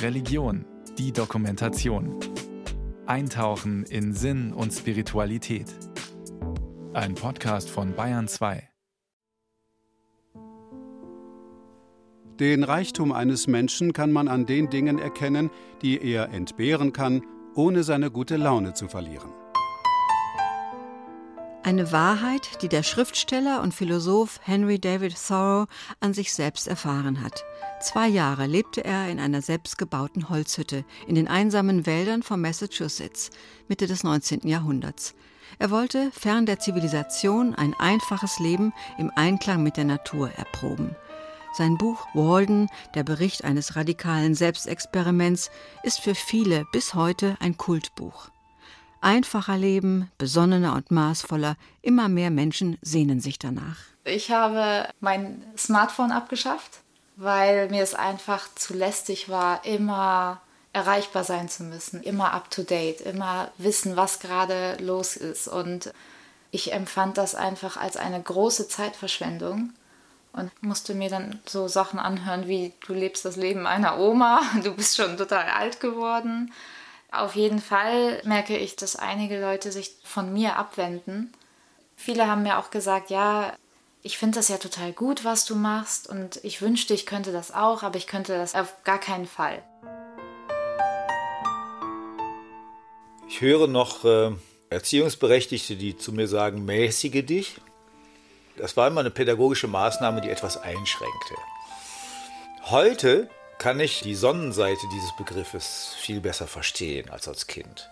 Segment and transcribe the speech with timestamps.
[0.00, 0.64] Religion,
[0.98, 2.18] die Dokumentation.
[3.06, 5.66] Eintauchen in Sinn und Spiritualität.
[6.92, 8.68] Ein Podcast von Bayern 2.
[12.40, 15.50] Den Reichtum eines Menschen kann man an den Dingen erkennen,
[15.82, 17.22] die er entbehren kann,
[17.54, 19.41] ohne seine gute Laune zu verlieren.
[21.64, 25.66] Eine Wahrheit, die der Schriftsteller und Philosoph Henry David Thoreau
[26.00, 27.44] an sich selbst erfahren hat.
[27.80, 33.30] Zwei Jahre lebte er in einer selbstgebauten Holzhütte in den einsamen Wäldern von Massachusetts,
[33.68, 34.40] Mitte des 19.
[34.48, 35.14] Jahrhunderts.
[35.60, 40.96] Er wollte, fern der Zivilisation, ein einfaches Leben im Einklang mit der Natur erproben.
[41.52, 45.52] Sein Buch Walden, der Bericht eines radikalen Selbstexperiments,
[45.84, 48.32] ist für viele bis heute ein Kultbuch.
[49.02, 53.76] Einfacher leben, besonnener und maßvoller, immer mehr Menschen sehnen sich danach.
[54.04, 56.80] Ich habe mein Smartphone abgeschafft,
[57.16, 60.40] weil mir es einfach zu lästig war, immer
[60.72, 65.48] erreichbar sein zu müssen, immer up-to-date, immer wissen, was gerade los ist.
[65.48, 65.92] Und
[66.52, 69.72] ich empfand das einfach als eine große Zeitverschwendung
[70.32, 74.74] und musste mir dann so Sachen anhören wie, du lebst das Leben einer Oma, du
[74.74, 76.52] bist schon total alt geworden
[77.12, 81.30] auf jeden Fall merke ich, dass einige Leute sich von mir abwenden.
[81.94, 83.52] Viele haben mir auch gesagt, ja,
[84.02, 87.54] ich finde das ja total gut, was du machst und ich wünschte, ich könnte das
[87.54, 89.62] auch, aber ich könnte das auf gar keinen Fall.
[93.28, 94.30] Ich höre noch äh,
[94.70, 97.60] Erziehungsberechtigte, die zu mir sagen, mäßige dich.
[98.56, 101.34] Das war immer eine pädagogische Maßnahme, die etwas einschränkte.
[102.64, 103.28] Heute
[103.62, 107.88] kann ich die Sonnenseite dieses Begriffes viel besser verstehen als als Kind.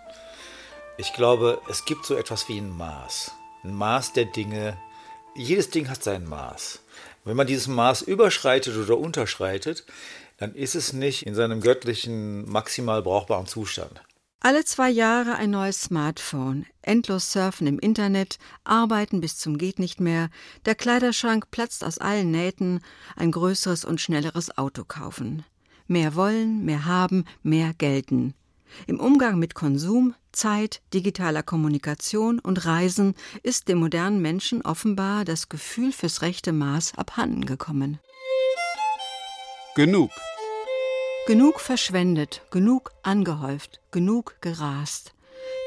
[0.98, 3.30] Ich glaube, es gibt so etwas wie ein Maß.
[3.62, 4.76] Ein Maß der Dinge.
[5.36, 6.80] Jedes Ding hat sein Maß.
[7.24, 9.86] Wenn man dieses Maß überschreitet oder unterschreitet,
[10.38, 14.02] dann ist es nicht in seinem göttlichen, maximal brauchbaren Zustand.
[14.40, 20.00] Alle zwei Jahre ein neues Smartphone, endlos surfen im Internet, arbeiten bis zum geht nicht
[20.00, 20.30] mehr,
[20.64, 22.82] der Kleiderschrank platzt aus allen Nähten,
[23.14, 25.44] ein größeres und schnelleres Auto kaufen.
[25.90, 28.32] Mehr wollen, mehr haben, mehr gelten.
[28.86, 35.48] Im Umgang mit Konsum, Zeit, digitaler Kommunikation und Reisen ist dem modernen Menschen offenbar das
[35.48, 37.98] Gefühl fürs rechte Maß abhanden gekommen.
[39.74, 40.12] Genug.
[41.26, 45.12] Genug verschwendet, genug angehäuft, genug gerast.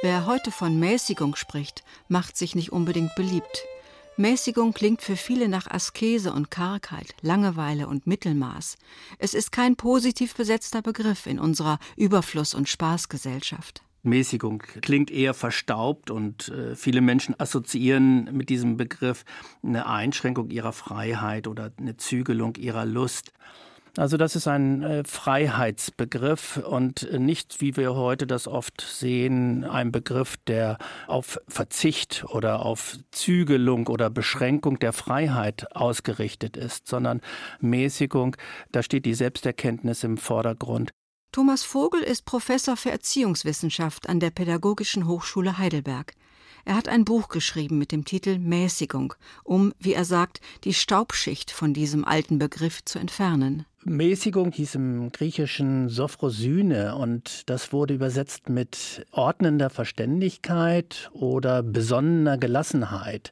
[0.03, 3.65] Wer heute von Mäßigung spricht, macht sich nicht unbedingt beliebt.
[4.15, 8.77] Mäßigung klingt für viele nach Askese und Kargheit, Langeweile und Mittelmaß.
[9.17, 13.81] Es ist kein positiv besetzter Begriff in unserer Überfluss- und Spaßgesellschaft.
[14.03, 19.25] Mäßigung klingt eher verstaubt und äh, viele Menschen assoziieren mit diesem Begriff
[19.63, 23.31] eine Einschränkung ihrer Freiheit oder eine Zügelung ihrer Lust.
[23.95, 29.91] Also das ist ein äh, Freiheitsbegriff und nicht, wie wir heute das oft sehen, ein
[29.91, 37.21] Begriff, der auf Verzicht oder auf Zügelung oder Beschränkung der Freiheit ausgerichtet ist, sondern
[37.59, 38.35] Mäßigung,
[38.71, 40.89] da steht die Selbsterkenntnis im Vordergrund.
[41.31, 46.13] Thomas Vogel ist Professor für Erziehungswissenschaft an der Pädagogischen Hochschule Heidelberg.
[46.65, 51.51] Er hat ein Buch geschrieben mit dem Titel Mäßigung, um, wie er sagt, die Staubschicht
[51.51, 53.65] von diesem alten Begriff zu entfernen.
[53.85, 63.31] Mäßigung hieß im Griechischen Sophrosyne und das wurde übersetzt mit ordnender Verständigkeit oder besonnener Gelassenheit.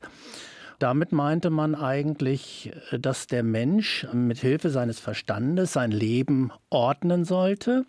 [0.80, 7.86] Damit meinte man eigentlich, dass der Mensch mit Hilfe seines Verstandes sein Leben ordnen sollte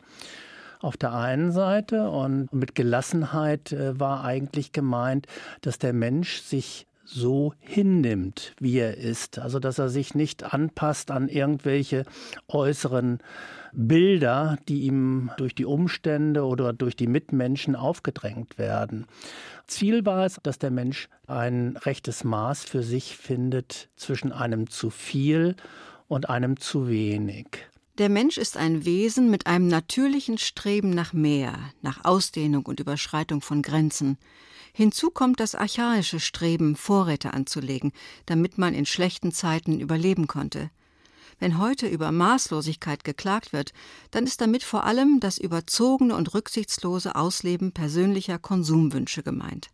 [0.82, 5.26] auf der einen Seite und mit Gelassenheit äh, war eigentlich gemeint,
[5.60, 9.38] dass der Mensch sich so hinnimmt, wie er ist.
[9.38, 12.04] Also dass er sich nicht anpasst an irgendwelche
[12.48, 13.18] äußeren
[13.72, 19.06] Bilder, die ihm durch die Umstände oder durch die Mitmenschen aufgedrängt werden.
[19.66, 24.90] Ziel war es, dass der Mensch ein rechtes Maß für sich findet zwischen einem zu
[24.90, 25.56] viel
[26.08, 27.46] und einem zu wenig.
[27.98, 33.42] Der Mensch ist ein Wesen mit einem natürlichen Streben nach mehr, nach Ausdehnung und Überschreitung
[33.42, 34.18] von Grenzen.
[34.72, 37.92] Hinzu kommt das archaische Streben, Vorräte anzulegen,
[38.26, 40.70] damit man in schlechten Zeiten überleben konnte.
[41.38, 43.72] Wenn heute über Maßlosigkeit geklagt wird,
[44.12, 49.68] dann ist damit vor allem das überzogene und rücksichtslose Ausleben persönlicher Konsumwünsche gemeint.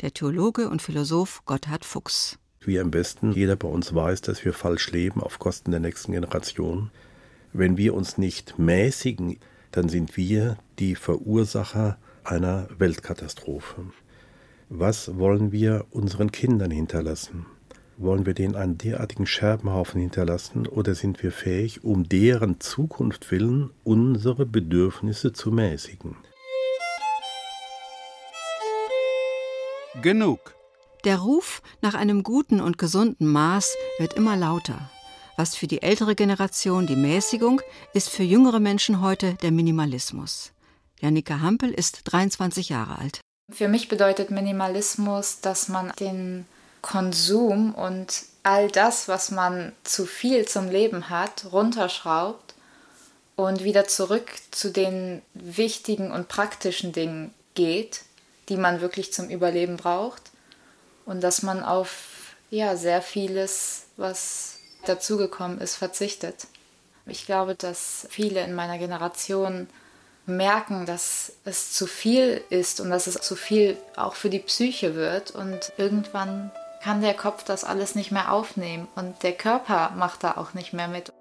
[0.00, 2.38] Der Theologe und Philosoph Gotthard Fuchs.
[2.60, 6.12] Wie am besten jeder bei uns weiß, dass wir falsch leben auf Kosten der nächsten
[6.12, 6.90] Generation.
[7.52, 9.38] Wenn wir uns nicht mäßigen,
[9.70, 13.86] dann sind wir die Verursacher einer Weltkatastrophe.
[14.74, 17.46] Was wollen wir unseren Kindern hinterlassen?
[17.98, 23.70] wollen wir denen einen derartigen Scherbenhaufen hinterlassen oder sind wir fähig, um deren Zukunft willen
[23.84, 26.16] unsere Bedürfnisse zu mäßigen?
[30.00, 30.54] Genug.
[31.04, 34.90] Der Ruf nach einem guten und gesunden Maß wird immer lauter.
[35.36, 37.60] Was für die ältere Generation die Mäßigung
[37.94, 40.52] ist für jüngere Menschen heute der Minimalismus.
[41.00, 43.20] Janika Hampel ist 23 Jahre alt.
[43.52, 46.46] Für mich bedeutet Minimalismus, dass man den
[46.80, 52.54] Konsum und all das, was man zu viel zum Leben hat, runterschraubt
[53.36, 58.02] und wieder zurück zu den wichtigen und praktischen Dingen geht,
[58.48, 60.30] die man wirklich zum Überleben braucht
[61.04, 66.46] und dass man auf ja sehr vieles, was dazugekommen ist, verzichtet.
[67.06, 69.68] Ich glaube, dass viele in meiner Generation
[70.36, 74.94] merken, dass es zu viel ist und dass es zu viel auch für die Psyche
[74.94, 76.50] wird und irgendwann
[76.82, 80.72] kann der Kopf das alles nicht mehr aufnehmen und der Körper macht da auch nicht
[80.72, 81.12] mehr mit.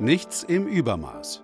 [0.00, 1.42] Nichts im Übermaß.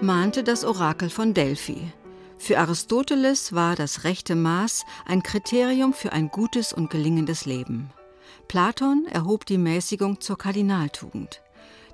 [0.00, 1.92] Mahnte das Orakel von Delphi.
[2.38, 7.90] Für Aristoteles war das rechte Maß ein Kriterium für ein gutes und gelingendes Leben.
[8.46, 11.42] Platon erhob die Mäßigung zur Kardinaltugend.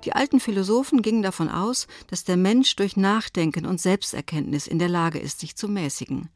[0.03, 4.89] Die alten Philosophen gingen davon aus, dass der Mensch durch Nachdenken und Selbsterkenntnis in der
[4.89, 6.29] Lage ist, sich zu mäßigen.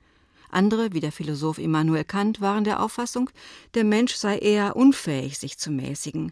[0.50, 3.29] Andere, wie der Philosoph Immanuel Kant, waren der Auffassung,
[3.75, 6.31] der Mensch sei eher unfähig, sich zu mäßigen.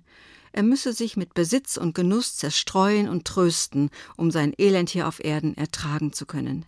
[0.52, 5.24] Er müsse sich mit Besitz und Genuss zerstreuen und trösten, um sein Elend hier auf
[5.24, 6.66] Erden ertragen zu können.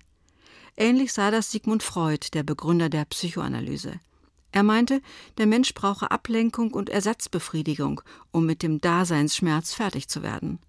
[0.78, 4.00] Ähnlich sah das Sigmund Freud, der Begründer der Psychoanalyse.
[4.52, 5.02] Er meinte,
[5.38, 8.02] der Mensch brauche Ablenkung und Ersatzbefriedigung,
[8.32, 10.60] um mit dem Daseinsschmerz fertig zu werden.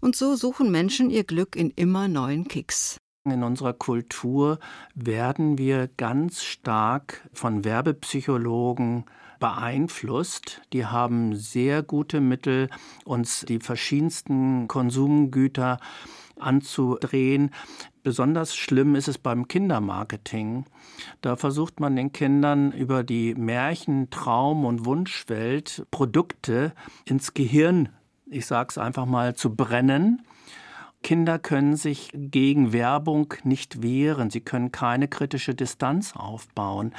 [0.00, 2.98] Und so suchen Menschen ihr Glück in immer neuen Kicks.
[3.24, 4.58] In unserer Kultur
[4.94, 9.04] werden wir ganz stark von Werbepsychologen
[9.40, 10.62] beeinflusst.
[10.72, 12.68] Die haben sehr gute Mittel,
[13.04, 15.78] uns die verschiedensten Konsumgüter
[16.38, 17.50] anzudrehen.
[18.06, 20.66] Besonders schlimm ist es beim Kindermarketing.
[21.22, 26.72] Da versucht man den Kindern über die Märchen-, Traum- und Wunschwelt Produkte
[27.04, 27.88] ins Gehirn,
[28.26, 30.22] ich sag's einfach mal, zu brennen
[31.06, 34.28] Kinder können sich gegen Werbung nicht wehren.
[34.28, 36.92] Sie können keine kritische Distanz aufbauen.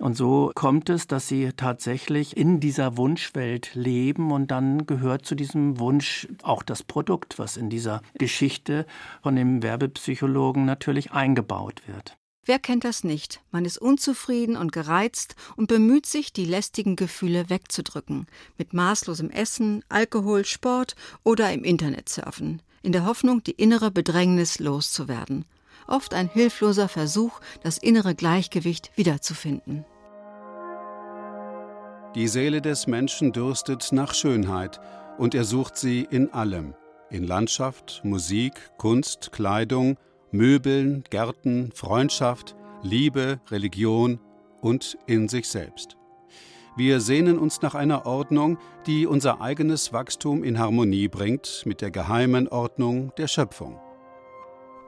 [0.00, 5.36] Und so kommt es, dass sie tatsächlich in dieser Wunschwelt leben und dann gehört zu
[5.36, 8.86] diesem Wunsch auch das Produkt, was in dieser Geschichte
[9.22, 12.16] von dem Werbepsychologen natürlich eingebaut wird.
[12.44, 13.40] Wer kennt das nicht?
[13.52, 18.26] Man ist unzufrieden und gereizt und bemüht sich, die lästigen Gefühle wegzudrücken.
[18.58, 24.58] Mit maßlosem Essen, Alkohol, Sport oder im Internet surfen in der Hoffnung, die innere Bedrängnis
[24.60, 25.44] loszuwerden.
[25.86, 29.84] Oft ein hilfloser Versuch, das innere Gleichgewicht wiederzufinden.
[32.14, 34.80] Die Seele des Menschen dürstet nach Schönheit
[35.18, 36.74] und er sucht sie in allem.
[37.10, 39.96] In Landschaft, Musik, Kunst, Kleidung,
[40.30, 44.20] Möbeln, Gärten, Freundschaft, Liebe, Religion
[44.60, 45.96] und in sich selbst.
[46.76, 51.92] Wir sehnen uns nach einer Ordnung, die unser eigenes Wachstum in Harmonie bringt mit der
[51.92, 53.78] geheimen Ordnung der Schöpfung.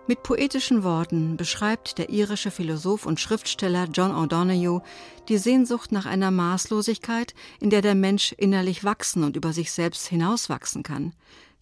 [0.08, 4.82] Mit poetischen Worten beschreibt der irische Philosoph und Schriftsteller John O'Donoghue
[5.28, 10.08] die Sehnsucht nach einer Maßlosigkeit, in der der Mensch innerlich wachsen und über sich selbst
[10.08, 11.12] hinauswachsen kann.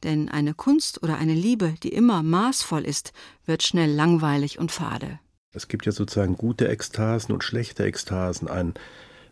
[0.05, 3.13] Denn eine Kunst oder eine Liebe, die immer maßvoll ist,
[3.45, 5.19] wird schnell langweilig und fade.
[5.53, 8.49] Es gibt ja sozusagen gute Ekstasen und schlechte Ekstasen.
[8.49, 8.75] Ein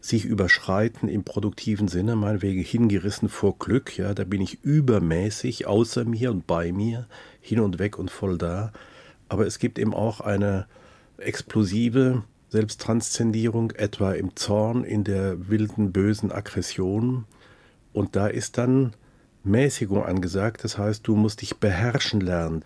[0.03, 6.05] sich überschreiten im produktiven Sinne, meinetwegen hingerissen vor Glück, ja, da bin ich übermäßig außer
[6.05, 7.07] mir und bei mir,
[7.41, 8.73] hin und weg und voll da.
[9.29, 10.67] Aber es gibt eben auch eine
[11.19, 17.25] explosive Selbsttranszendierung, etwa im Zorn, in der wilden, bösen Aggression.
[17.93, 18.95] Und da ist dann
[19.45, 22.65] Mäßigung angesagt, das heißt, du musst dich beherrschen lernen.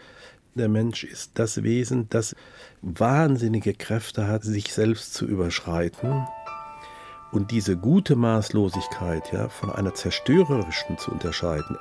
[0.54, 2.34] Der Mensch ist das Wesen, das
[2.80, 6.26] wahnsinnige Kräfte hat, sich selbst zu überschreiten
[7.32, 11.78] und diese gute Maßlosigkeit ja, von einer zerstörerischen zu unterscheiden,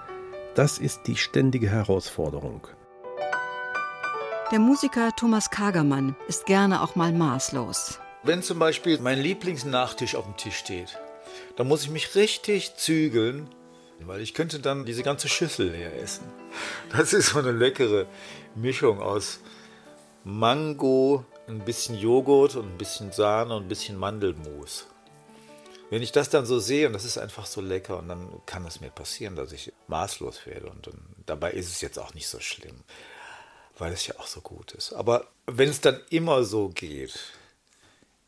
[0.56, 2.68] das ist die ständige Herausforderung.
[4.52, 8.00] Der Musiker Thomas Kagermann ist gerne auch mal maßlos.
[8.24, 11.00] Wenn zum Beispiel mein Lieblingsnachtisch auf dem Tisch steht,
[11.56, 13.50] dann muss ich mich richtig zügeln,
[14.02, 16.25] weil ich könnte dann diese ganze Schüssel leer essen.
[16.92, 18.06] Das ist so eine leckere
[18.56, 19.40] Mischung aus
[20.24, 24.88] Mango, ein bisschen Joghurt und ein bisschen Sahne und ein bisschen Mandelmus
[25.89, 28.65] wenn ich das dann so sehe und das ist einfach so lecker und dann kann
[28.65, 32.27] es mir passieren, dass ich maßlos werde und, und dabei ist es jetzt auch nicht
[32.27, 32.84] so schlimm,
[33.77, 34.94] weil es ja auch so gut ist.
[34.94, 37.20] Aber wenn es dann immer so geht,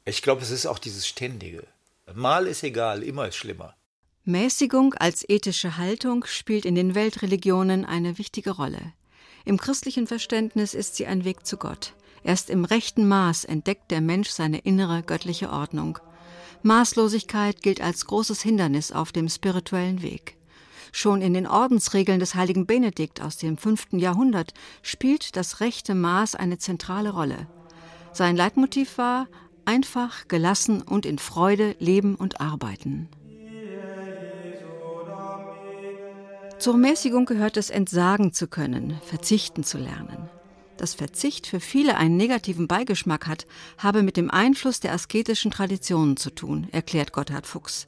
[0.05, 1.67] ich glaube, es ist auch dieses Ständige.
[2.13, 3.75] Mal ist egal, immer ist schlimmer.
[4.23, 8.93] Mäßigung als ethische Haltung spielt in den Weltreligionen eine wichtige Rolle.
[9.45, 11.93] Im christlichen Verständnis ist sie ein Weg zu Gott.
[12.23, 15.99] Erst im rechten Maß entdeckt der Mensch seine innere göttliche Ordnung.
[16.63, 20.37] Maßlosigkeit gilt als großes Hindernis auf dem spirituellen Weg.
[20.91, 23.93] Schon in den Ordensregeln des heiligen Benedikt aus dem 5.
[23.93, 27.47] Jahrhundert spielt das rechte Maß eine zentrale Rolle.
[28.13, 29.27] Sein Leitmotiv war
[29.65, 33.09] einfach, gelassen und in Freude leben und arbeiten.
[36.57, 40.29] Zur Mäßigung gehört es, entsagen zu können, verzichten zu lernen.
[40.77, 46.17] Dass Verzicht für viele einen negativen Beigeschmack hat, habe mit dem Einfluss der asketischen Traditionen
[46.17, 47.87] zu tun, erklärt Gotthard Fuchs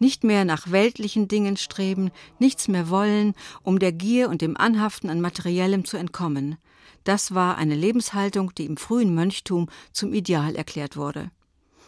[0.00, 5.10] nicht mehr nach weltlichen Dingen streben, nichts mehr wollen, um der Gier und dem Anhaften
[5.10, 6.56] an Materiellem zu entkommen.
[7.04, 11.30] Das war eine Lebenshaltung, die im frühen Mönchtum zum Ideal erklärt wurde.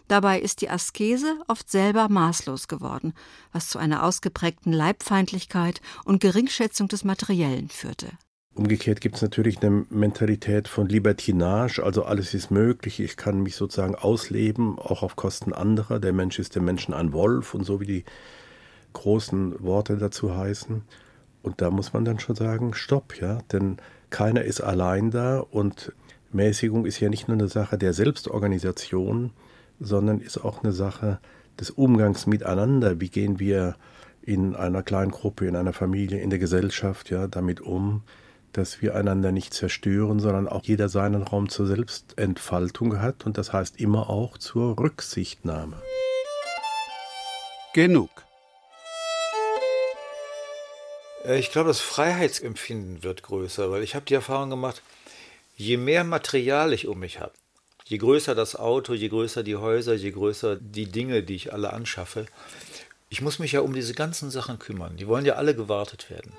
[0.08, 3.14] Dabei ist die Askese oft selber maßlos geworden,
[3.52, 8.10] was zu einer ausgeprägten Leibfeindlichkeit und Geringschätzung des Materiellen führte.
[8.54, 13.56] Umgekehrt gibt es natürlich eine Mentalität von Libertinage, also alles ist möglich, ich kann mich
[13.56, 15.98] sozusagen ausleben, auch auf Kosten anderer.
[15.98, 18.04] Der Mensch ist dem Menschen ein Wolf und so wie die
[18.92, 20.82] großen Worte dazu heißen.
[21.42, 23.78] Und da muss man dann schon sagen, stopp, ja, denn
[24.10, 25.92] keiner ist allein da und
[26.32, 29.30] Mäßigung ist ja nicht nur eine Sache der Selbstorganisation,
[29.80, 31.20] sondern ist auch eine Sache
[31.58, 33.00] des Umgangs miteinander.
[33.00, 33.76] Wie gehen wir
[34.20, 38.02] in einer kleinen Gruppe, in einer Familie, in der Gesellschaft ja damit um?
[38.52, 43.52] Dass wir einander nicht zerstören, sondern auch jeder seinen Raum zur Selbstentfaltung hat und das
[43.52, 45.80] heißt immer auch zur Rücksichtnahme.
[47.74, 48.10] Genug.
[51.24, 54.82] Äh, ich glaube, das Freiheitsempfinden wird größer, weil ich habe die Erfahrung gemacht,
[55.56, 57.32] je mehr Material ich um mich habe,
[57.84, 61.72] je größer das Auto, je größer die Häuser, je größer die Dinge, die ich alle
[61.72, 62.26] anschaffe,
[63.08, 64.96] ich muss mich ja um diese ganzen Sachen kümmern.
[64.96, 66.32] Die wollen ja alle gewartet werden.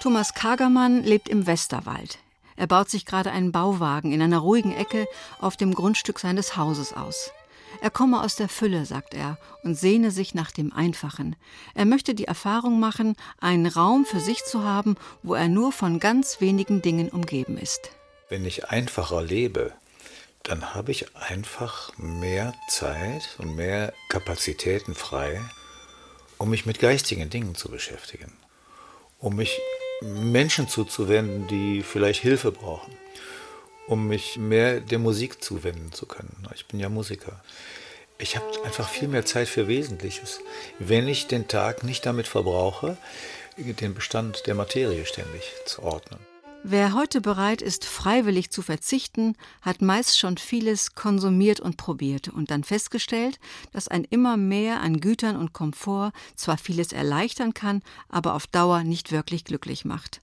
[0.00, 2.18] Thomas Kagermann lebt im Westerwald.
[2.54, 5.06] Er baut sich gerade einen Bauwagen in einer ruhigen Ecke
[5.40, 7.32] auf dem Grundstück seines Hauses aus.
[7.80, 11.34] Er komme aus der Fülle, sagt er, und sehne sich nach dem Einfachen.
[11.74, 15.98] Er möchte die Erfahrung machen, einen Raum für sich zu haben, wo er nur von
[15.98, 17.90] ganz wenigen Dingen umgeben ist.
[18.28, 19.72] Wenn ich einfacher lebe,
[20.44, 25.40] dann habe ich einfach mehr Zeit und mehr Kapazitäten frei,
[26.38, 28.32] um mich mit geistigen Dingen zu beschäftigen,
[29.18, 29.58] um mich
[30.00, 32.92] Menschen zuzuwenden, die vielleicht Hilfe brauchen,
[33.86, 36.46] um mich mehr der Musik zuwenden zu können.
[36.54, 37.42] Ich bin ja Musiker.
[38.18, 40.40] Ich habe einfach viel mehr Zeit für Wesentliches,
[40.78, 42.96] wenn ich den Tag nicht damit verbrauche,
[43.56, 46.18] den Bestand der Materie ständig zu ordnen.
[46.64, 52.50] Wer heute bereit ist, freiwillig zu verzichten, hat meist schon vieles konsumiert und probiert und
[52.50, 53.38] dann festgestellt,
[53.72, 58.82] dass ein immer mehr an Gütern und Komfort zwar vieles erleichtern kann, aber auf Dauer
[58.82, 60.20] nicht wirklich glücklich macht.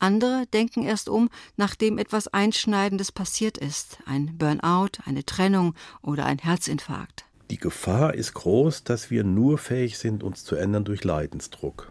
[0.00, 6.38] Andere denken erst um, nachdem etwas Einschneidendes passiert ist, ein Burnout, eine Trennung oder ein
[6.38, 7.24] Herzinfarkt.
[7.50, 11.90] Die Gefahr ist groß, dass wir nur fähig sind, uns zu ändern durch Leidensdruck.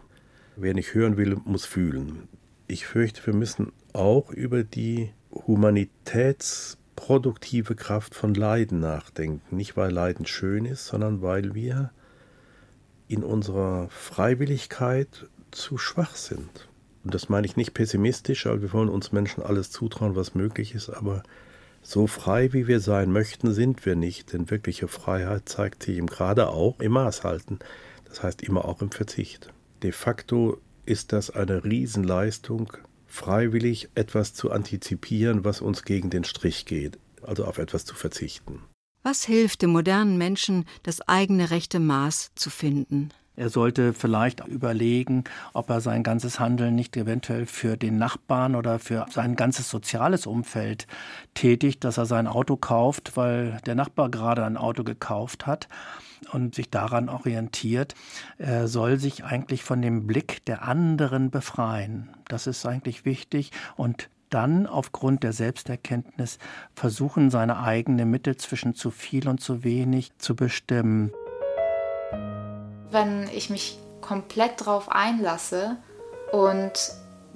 [0.56, 2.28] Wer nicht hören will, muss fühlen
[2.68, 9.56] ich fürchte, wir müssen auch über die humanitätsproduktive Kraft von Leiden nachdenken.
[9.56, 11.90] Nicht weil Leiden schön ist, sondern weil wir
[13.08, 16.68] in unserer Freiwilligkeit zu schwach sind.
[17.04, 20.74] Und das meine ich nicht pessimistisch, weil wir wollen uns Menschen alles zutrauen, was möglich
[20.74, 21.22] ist, aber
[21.80, 26.08] so frei wie wir sein möchten, sind wir nicht, denn wirkliche Freiheit zeigt sich eben
[26.08, 27.60] gerade auch im Maßhalten,
[28.04, 29.54] das heißt immer auch im Verzicht.
[29.82, 32.72] De facto ist das eine Riesenleistung,
[33.06, 38.62] freiwillig etwas zu antizipieren, was uns gegen den Strich geht, also auf etwas zu verzichten.
[39.02, 43.10] Was hilft dem modernen Menschen, das eigene rechte Maß zu finden?
[43.38, 48.80] Er sollte vielleicht überlegen, ob er sein ganzes Handeln nicht eventuell für den Nachbarn oder
[48.80, 50.88] für sein ganzes soziales Umfeld
[51.34, 55.68] tätigt, dass er sein Auto kauft, weil der Nachbar gerade ein Auto gekauft hat
[56.32, 57.94] und sich daran orientiert,
[58.38, 62.10] er soll sich eigentlich von dem Blick der anderen befreien.
[62.26, 66.40] Das ist eigentlich wichtig und dann aufgrund der Selbsterkenntnis
[66.74, 71.12] versuchen, seine eigene Mitte zwischen zu viel und zu wenig zu bestimmen.
[72.90, 75.76] Wenn ich mich komplett darauf einlasse
[76.32, 76.72] und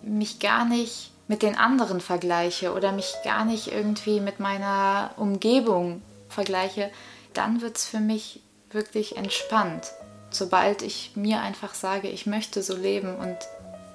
[0.03, 6.03] mich gar nicht mit den anderen vergleiche oder mich gar nicht irgendwie mit meiner Umgebung
[6.29, 6.91] vergleiche,
[7.35, 8.41] dann wird es für mich
[8.71, 9.93] wirklich entspannt.
[10.31, 13.37] Sobald ich mir einfach sage, ich möchte so leben und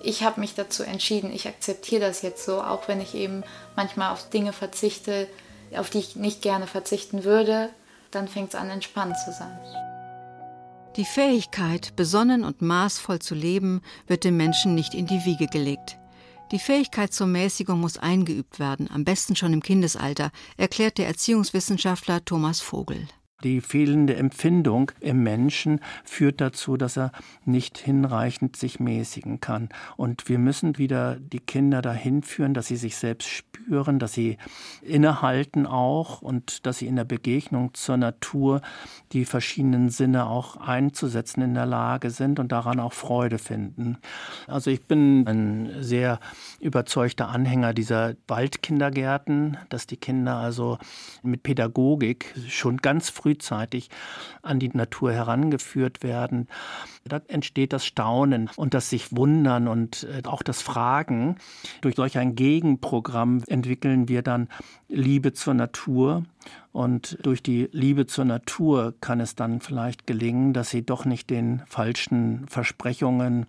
[0.02, 3.44] ich habe mich dazu entschieden, ich akzeptiere das jetzt so, auch wenn ich eben
[3.76, 5.28] manchmal auf Dinge verzichte,
[5.76, 7.70] auf die ich nicht gerne verzichten würde,
[8.12, 9.60] dann fängt es an, entspannt zu sein.
[10.98, 16.00] Die Fähigkeit, besonnen und maßvoll zu leben, wird dem Menschen nicht in die Wiege gelegt.
[16.51, 22.25] Die Fähigkeit zur Mäßigung muss eingeübt werden, am besten schon im Kindesalter, erklärt der Erziehungswissenschaftler
[22.25, 23.08] Thomas Vogel.
[23.44, 27.12] Die fehlende Empfindung im Menschen führt dazu, dass er
[27.46, 29.70] nicht hinreichend sich mäßigen kann.
[29.96, 34.38] Und wir müssen wieder die Kinder dahin führen, dass sie sich selbst spüren, dass sie
[34.82, 38.62] innehalten auch und dass sie in der Begegnung zur Natur
[39.12, 44.00] die verschiedenen Sinne auch einzusetzen in der Lage sind und daran auch Freude finden.
[44.48, 46.20] Also ich bin ein sehr
[46.60, 50.79] überzeugter Anhänger dieser Waldkindergärten, dass die Kinder also
[51.22, 53.89] mit Pädagogik schon ganz früh frühzeitig
[54.41, 56.48] an die Natur herangeführt werden.
[57.03, 61.36] Da entsteht das Staunen und das sich wundern und äh, auch das Fragen.
[61.81, 64.48] Durch solch ein Gegenprogramm entwickeln wir dann
[64.88, 66.24] Liebe zur Natur.
[66.72, 71.29] Und durch die Liebe zur Natur kann es dann vielleicht gelingen, dass sie doch nicht
[71.29, 73.48] den falschen Versprechungen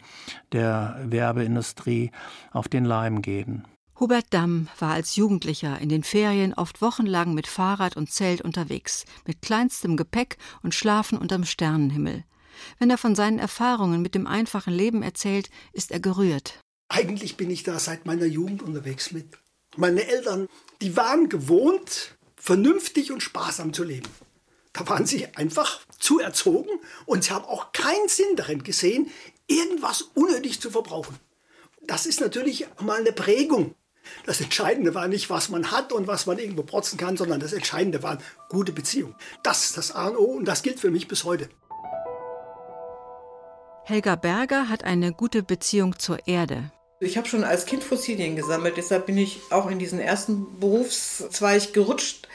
[0.50, 2.10] der Werbeindustrie
[2.50, 3.64] auf den Leim gehen.
[4.00, 9.04] Hubert Damm war als Jugendlicher in den Ferien oft wochenlang mit Fahrrad und Zelt unterwegs,
[9.26, 12.22] mit kleinstem Gepäck und schlafen unterm Sternenhimmel.
[12.78, 16.60] Wenn er von seinen Erfahrungen mit dem einfachen Leben erzählt, ist er gerührt.
[16.88, 19.36] Eigentlich bin ich da seit meiner Jugend unterwegs mit.
[19.76, 20.48] Meine Eltern,
[20.80, 24.08] die waren gewohnt, vernünftig und sparsam zu leben.
[24.74, 26.70] Da waren sie einfach zu erzogen
[27.04, 29.10] und sie haben auch keinen Sinn darin gesehen,
[29.48, 31.18] irgendwas unnötig zu verbrauchen.
[31.82, 33.74] Das ist natürlich mal eine Prägung
[34.26, 37.52] das Entscheidende war nicht, was man hat und was man irgendwo protzen kann, sondern das
[37.52, 39.14] Entscheidende waren gute Beziehungen.
[39.42, 41.48] Das ist das A und O und das gilt für mich bis heute.
[43.84, 46.70] Helga Berger hat eine gute Beziehung zur Erde.
[47.00, 51.72] Ich habe schon als Kind Fossilien gesammelt, deshalb bin ich auch in diesen ersten Berufszweig
[51.72, 52.27] gerutscht.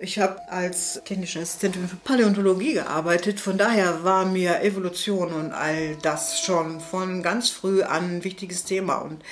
[0.00, 3.40] Ich habe als technische Assistentin für Paläontologie gearbeitet.
[3.40, 8.62] Von daher war mir Evolution und all das schon von ganz früh an ein wichtiges
[8.62, 8.98] Thema.
[8.98, 9.24] Und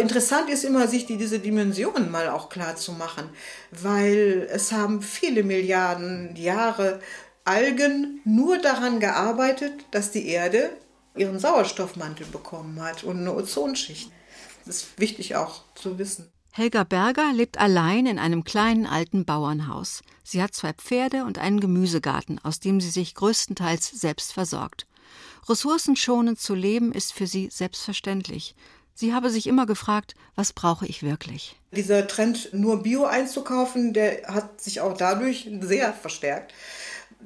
[0.00, 3.28] interessant ist immer, sich die, diese Dimensionen mal auch klar zu machen,
[3.70, 7.00] weil es haben viele Milliarden Jahre
[7.44, 10.70] Algen nur daran gearbeitet, dass die Erde
[11.14, 14.10] ihren Sauerstoffmantel bekommen hat und eine Ozonschicht.
[14.64, 16.33] Das ist wichtig auch zu wissen.
[16.56, 20.02] Helga Berger lebt allein in einem kleinen alten Bauernhaus.
[20.22, 24.86] Sie hat zwei Pferde und einen Gemüsegarten, aus dem sie sich größtenteils selbst versorgt.
[25.48, 28.54] Ressourcenschonend zu leben ist für sie selbstverständlich.
[28.94, 31.56] Sie habe sich immer gefragt, was brauche ich wirklich?
[31.72, 36.54] Dieser Trend, nur Bio einzukaufen, der hat sich auch dadurch sehr verstärkt.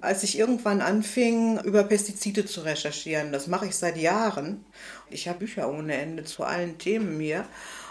[0.01, 4.65] Als ich irgendwann anfing, über Pestizide zu recherchieren, das mache ich seit Jahren.
[5.11, 7.45] Ich habe Bücher ohne Ende zu allen Themen hier.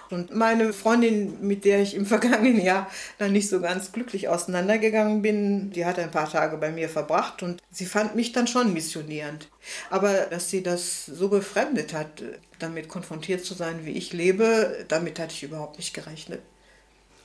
[0.09, 5.21] Und meine Freundin, mit der ich im vergangenen Jahr dann nicht so ganz glücklich auseinandergegangen
[5.21, 8.73] bin, die hat ein paar Tage bei mir verbracht und sie fand mich dann schon
[8.73, 9.49] missionierend.
[9.89, 12.23] Aber dass sie das so befremdet hat,
[12.59, 16.41] damit konfrontiert zu sein, wie ich lebe, damit hatte ich überhaupt nicht gerechnet.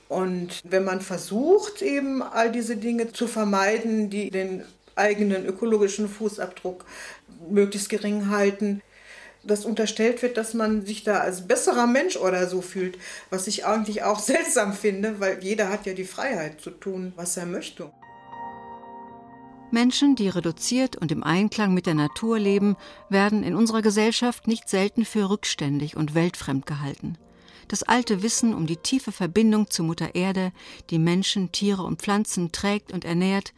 [0.09, 4.63] Und wenn man versucht, eben all diese Dinge zu vermeiden, die den
[4.95, 6.85] eigenen ökologischen Fußabdruck
[7.49, 8.81] möglichst gering halten,
[9.43, 12.97] dass unterstellt wird, dass man sich da als besserer Mensch oder so fühlt,
[13.29, 17.37] was ich eigentlich auch seltsam finde, weil jeder hat ja die Freiheit zu tun, was
[17.37, 17.91] er möchte.
[19.71, 22.75] Menschen, die reduziert und im Einklang mit der Natur leben,
[23.09, 27.17] werden in unserer Gesellschaft nicht selten für rückständig und weltfremd gehalten.
[27.69, 30.51] Das alte Wissen um die tiefe Verbindung zur Mutter Erde,
[30.91, 33.53] die Menschen, Tiere und Pflanzen trägt und ernährt,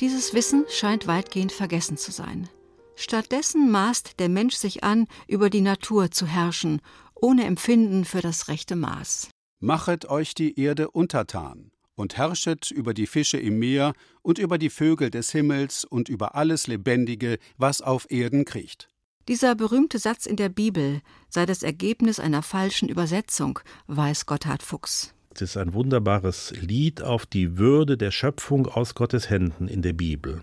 [0.00, 2.48] dieses Wissen scheint weitgehend vergessen zu sein.
[2.96, 6.80] Stattdessen maßt der Mensch sich an, über die Natur zu herrschen,
[7.14, 9.30] ohne Empfinden für das rechte Maß.
[9.60, 14.70] Machet euch die Erde untertan und herrschet über die Fische im Meer und über die
[14.70, 18.88] Vögel des Himmels und über alles Lebendige, was auf Erden kriecht.
[19.28, 25.14] Dieser berühmte Satz in der Bibel sei das Ergebnis einer falschen Übersetzung, weiß Gotthard Fuchs.
[25.34, 29.92] Es ist ein wunderbares Lied auf die Würde der Schöpfung aus Gottes Händen in der
[29.92, 30.42] Bibel.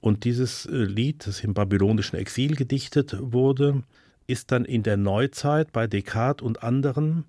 [0.00, 3.82] Und dieses äh, Lied, das im babylonischen Exil gedichtet wurde,
[4.26, 7.24] ist dann in der Neuzeit bei Descartes und anderen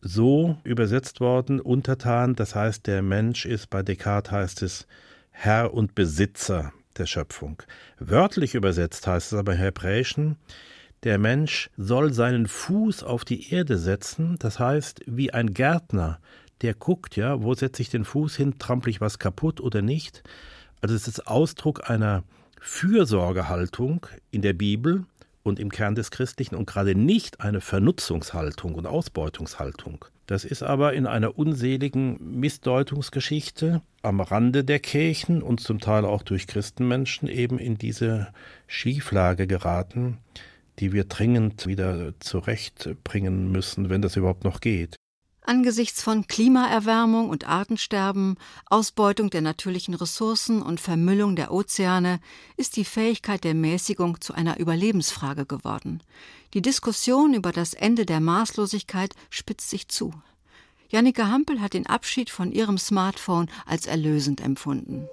[0.00, 4.86] so übersetzt worden, untertan, das heißt, der Mensch ist, bei Descartes heißt es,
[5.30, 7.62] Herr und Besitzer der Schöpfung.
[7.98, 10.36] Wörtlich übersetzt heißt es aber im Hebräischen,
[11.02, 16.20] der Mensch soll seinen Fuß auf die Erde setzen, das heißt, wie ein Gärtner,
[16.62, 20.22] der guckt, ja, wo setze ich den Fuß hin, trampel ich was kaputt oder nicht,
[20.80, 22.24] also es ist Ausdruck einer
[22.60, 25.04] Fürsorgehaltung in der Bibel
[25.42, 30.04] und im Kern des Christlichen und gerade nicht eine Vernutzungshaltung und Ausbeutungshaltung.
[30.26, 36.22] Das ist aber in einer unseligen Missdeutungsgeschichte am Rande der Kirchen und zum Teil auch
[36.22, 38.28] durch Christenmenschen eben in diese
[38.66, 40.18] Schieflage geraten,
[40.80, 44.96] die wir dringend wieder zurechtbringen müssen, wenn das überhaupt noch geht.
[45.48, 48.36] Angesichts von Klimaerwärmung und Artensterben,
[48.68, 52.18] Ausbeutung der natürlichen Ressourcen und Vermüllung der Ozeane
[52.56, 56.02] ist die Fähigkeit der Mäßigung zu einer Überlebensfrage geworden.
[56.52, 60.12] Die Diskussion über das Ende der Maßlosigkeit spitzt sich zu.
[60.88, 65.08] Jannike Hampel hat den Abschied von ihrem Smartphone als erlösend empfunden.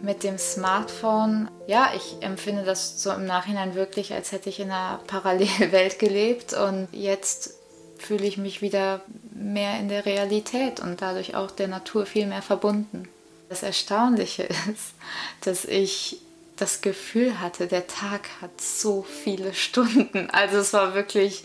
[0.00, 4.70] Mit dem Smartphone, ja, ich empfinde das so im Nachhinein wirklich, als hätte ich in
[4.70, 7.58] einer Parallelwelt gelebt und jetzt
[8.04, 9.00] fühle ich mich wieder
[9.32, 13.08] mehr in der Realität und dadurch auch der Natur viel mehr verbunden.
[13.48, 14.94] Das Erstaunliche ist,
[15.42, 16.18] dass ich
[16.56, 20.28] das Gefühl hatte, der Tag hat so viele Stunden.
[20.32, 21.44] Also es war wirklich,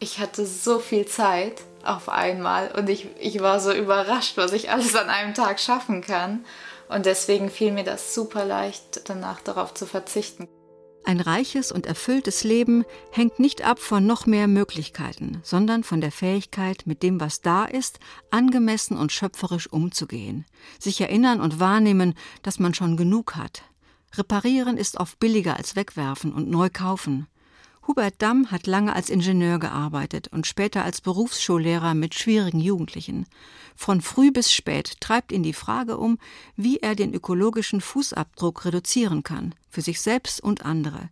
[0.00, 4.70] ich hatte so viel Zeit auf einmal und ich, ich war so überrascht, was ich
[4.70, 6.44] alles an einem Tag schaffen kann.
[6.88, 10.48] Und deswegen fiel mir das super leicht, danach darauf zu verzichten.
[11.08, 16.12] Ein reiches und erfülltes Leben hängt nicht ab von noch mehr Möglichkeiten, sondern von der
[16.12, 17.98] Fähigkeit, mit dem, was da ist,
[18.30, 20.44] angemessen und schöpferisch umzugehen,
[20.78, 23.62] sich erinnern und wahrnehmen, dass man schon genug hat.
[24.16, 27.26] Reparieren ist oft billiger als wegwerfen und neu kaufen.
[27.88, 33.24] Hubert Damm hat lange als Ingenieur gearbeitet und später als Berufsschullehrer mit schwierigen Jugendlichen.
[33.74, 36.18] Von früh bis spät treibt ihn die Frage um,
[36.54, 41.08] wie er den ökologischen Fußabdruck reduzieren kann, für sich selbst und andere.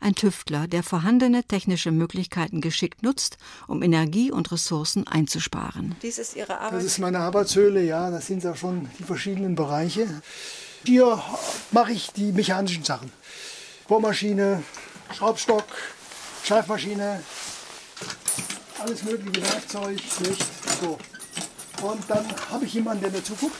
[0.00, 5.96] Ein Tüftler, der vorhandene technische Möglichkeiten geschickt nutzt, um Energie und Ressourcen einzusparen.
[6.00, 6.78] Dies ist Ihre Arbeit?
[6.78, 8.10] Das ist meine Arbeitshöhle, ja.
[8.10, 10.22] Das sind ja schon die verschiedenen Bereiche.
[10.86, 11.22] Hier
[11.72, 13.12] mache ich die mechanischen Sachen.
[13.86, 14.62] Bohrmaschine,
[15.14, 15.64] Schraubstock,
[16.46, 17.20] Schleifmaschine,
[18.78, 20.46] alles mögliche Werkzeug, Licht,
[20.80, 20.96] so.
[21.84, 23.56] Und dann habe ich jemanden, der mir zuguckt.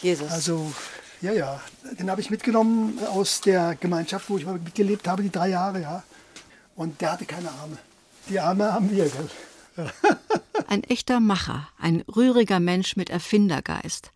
[0.00, 0.30] Jesus.
[0.30, 0.72] Also,
[1.20, 1.60] ja, ja,
[1.98, 5.82] den habe ich mitgenommen aus der Gemeinschaft, wo ich mal mitgelebt habe, die drei Jahre,
[5.82, 6.02] ja.
[6.74, 7.76] Und der hatte keine Arme.
[8.30, 9.92] Die Arme haben wir, gell?
[10.68, 14.10] Ein echter Macher, ein rühriger Mensch mit Erfindergeist.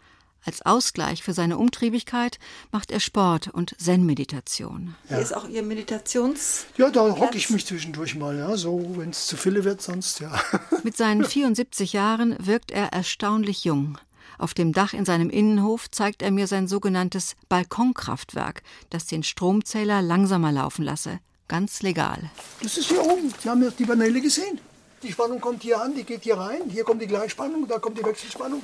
[0.46, 2.38] Als Ausgleich für seine Umtriebigkeit
[2.70, 4.94] macht er Sport und Zen-Meditation.
[5.08, 6.66] Hier ist auch Ihr Meditations.
[6.76, 10.20] Ja, da hocke ich mich zwischendurch mal, ja, so, wenn es zu viele wird, sonst,
[10.20, 10.38] ja.
[10.82, 13.96] Mit seinen 74 Jahren wirkt er erstaunlich jung.
[14.36, 20.02] Auf dem Dach in seinem Innenhof zeigt er mir sein sogenanntes Balkonkraftwerk, das den Stromzähler
[20.02, 21.20] langsamer laufen lasse.
[21.48, 22.30] Ganz legal.
[22.62, 23.32] Das ist hier oben.
[23.42, 24.60] Sie haben ja die Paneele gesehen.
[25.02, 26.62] Die Spannung kommt hier an, die geht hier rein.
[26.70, 28.62] Hier kommt die Gleichspannung, da kommt die Wechselspannung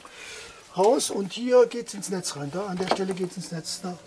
[0.81, 2.51] raus und hier geht es ins Netz rein.
[2.53, 3.81] Da, an der Stelle geht es ins Netz.
[3.83, 3.99] Da.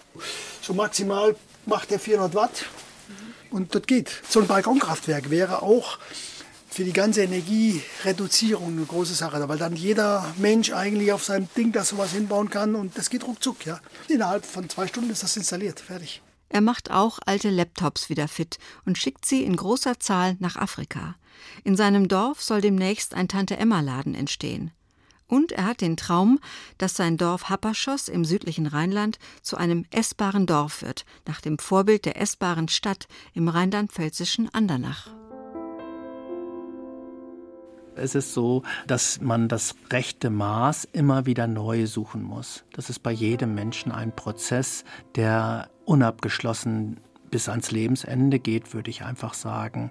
[0.61, 2.65] So maximal macht er 400 Watt
[3.51, 4.09] und das geht.
[4.27, 5.99] So ein Balkonkraftwerk wäre auch
[6.69, 11.71] für die ganze Energiereduzierung eine große Sache, weil dann jeder Mensch eigentlich auf seinem Ding
[11.71, 13.65] da sowas hinbauen kann und das geht ruckzuck.
[13.65, 13.79] Ja.
[14.07, 16.21] Innerhalb von zwei Stunden ist das installiert, fertig.
[16.49, 21.15] Er macht auch alte Laptops wieder fit und schickt sie in großer Zahl nach Afrika.
[21.63, 24.71] In seinem Dorf soll demnächst ein Tante-Emma-Laden entstehen.
[25.33, 26.39] Und er hat den Traum,
[26.77, 32.05] dass sein Dorf Happerschoss im südlichen Rheinland zu einem essbaren Dorf wird, nach dem Vorbild
[32.05, 35.07] der essbaren Stadt im rheinland-pfälzischen Andernach.
[37.95, 42.63] Es ist so, dass man das rechte Maß immer wieder neu suchen muss.
[42.73, 44.83] Das ist bei jedem Menschen ein Prozess,
[45.15, 46.99] der unabgeschlossen
[47.31, 49.89] bis ans Lebensende geht, würde ich einfach sagen.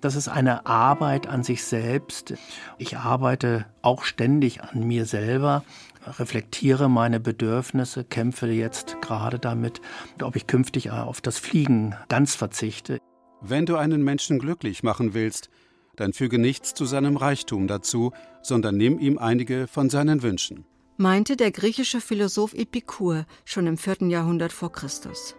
[0.00, 2.34] Das ist eine Arbeit an sich selbst.
[2.78, 5.64] Ich arbeite auch ständig an mir selber,
[6.06, 9.80] reflektiere meine Bedürfnisse, kämpfe jetzt gerade damit,
[10.22, 12.98] ob ich künftig auf das Fliegen ganz verzichte.
[13.40, 15.50] Wenn du einen Menschen glücklich machen willst,
[15.96, 20.66] dann füge nichts zu seinem Reichtum dazu, sondern nimm ihm einige von seinen Wünschen.
[20.98, 24.08] Meinte der griechische Philosoph Epikur schon im 4.
[24.08, 25.36] Jahrhundert vor Christus.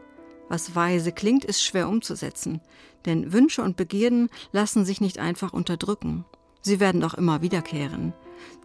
[0.50, 2.62] Was weise klingt, ist schwer umzusetzen,
[3.06, 6.26] denn Wünsche und Begierden lassen sich nicht einfach unterdrücken.
[6.62, 8.14] Sie werden auch immer wiederkehren.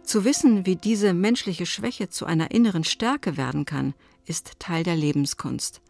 [0.03, 3.93] Zu wissen, wie diese menschliche Schwäche zu einer inneren Stärke werden kann,
[4.25, 5.81] ist Teil der Lebenskunst.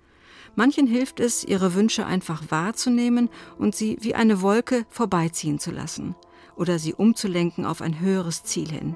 [0.56, 6.16] Manchen hilft es, ihre Wünsche einfach wahrzunehmen und sie wie eine Wolke vorbeiziehen zu lassen
[6.56, 8.96] oder sie umzulenken auf ein höheres Ziel hin.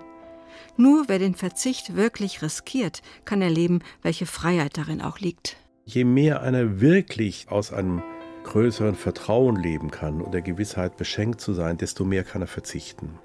[0.76, 5.58] Nur wer den Verzicht wirklich riskiert, kann erleben, welche Freiheit darin auch liegt.
[5.90, 8.04] Je mehr einer wirklich aus einem
[8.44, 13.20] größeren Vertrauen leben kann und der Gewissheit beschenkt zu sein, desto mehr kann er verzichten.